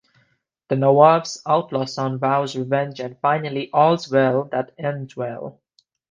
[0.69, 5.61] The nawab's outlaw son vows revenge and finally all's well that ends well.